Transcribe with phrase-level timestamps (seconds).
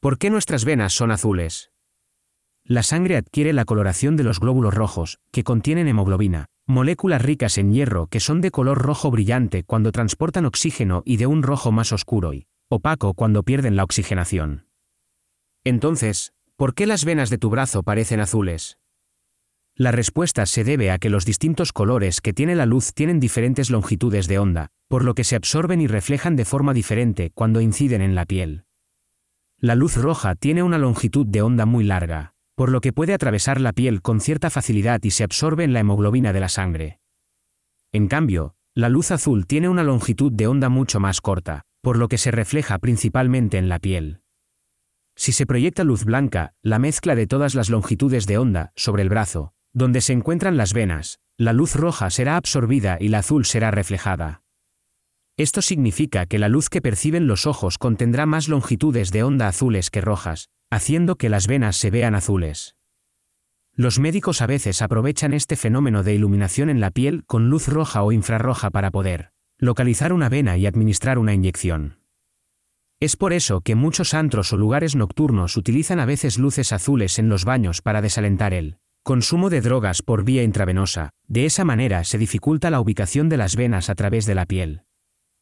[0.00, 1.72] ¿Por qué nuestras venas son azules?
[2.64, 7.70] La sangre adquiere la coloración de los glóbulos rojos, que contienen hemoglobina, moléculas ricas en
[7.70, 11.92] hierro que son de color rojo brillante cuando transportan oxígeno y de un rojo más
[11.92, 14.68] oscuro y opaco cuando pierden la oxigenación.
[15.64, 18.78] Entonces, ¿por qué las venas de tu brazo parecen azules?
[19.74, 23.68] La respuesta se debe a que los distintos colores que tiene la luz tienen diferentes
[23.68, 28.00] longitudes de onda, por lo que se absorben y reflejan de forma diferente cuando inciden
[28.00, 28.64] en la piel.
[29.62, 33.60] La luz roja tiene una longitud de onda muy larga, por lo que puede atravesar
[33.60, 36.98] la piel con cierta facilidad y se absorbe en la hemoglobina de la sangre.
[37.92, 42.08] En cambio, la luz azul tiene una longitud de onda mucho más corta, por lo
[42.08, 44.22] que se refleja principalmente en la piel.
[45.14, 49.10] Si se proyecta luz blanca, la mezcla de todas las longitudes de onda, sobre el
[49.10, 53.70] brazo, donde se encuentran las venas, la luz roja será absorbida y la azul será
[53.70, 54.40] reflejada.
[55.40, 59.88] Esto significa que la luz que perciben los ojos contendrá más longitudes de onda azules
[59.88, 62.76] que rojas, haciendo que las venas se vean azules.
[63.74, 68.02] Los médicos a veces aprovechan este fenómeno de iluminación en la piel con luz roja
[68.02, 72.00] o infrarroja para poder localizar una vena y administrar una inyección.
[73.00, 77.30] Es por eso que muchos antros o lugares nocturnos utilizan a veces luces azules en
[77.30, 82.18] los baños para desalentar el consumo de drogas por vía intravenosa, de esa manera se
[82.18, 84.82] dificulta la ubicación de las venas a través de la piel.